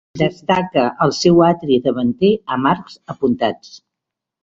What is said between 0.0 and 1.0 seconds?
Destaca